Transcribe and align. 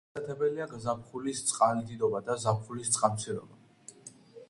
დამახასიათებელია 0.09 0.65
გაზაფხულის 0.71 1.43
წყალდიდობა 1.51 2.25
და 2.31 2.39
ზაფხულის 2.47 2.93
წყალმცირობა. 2.97 3.65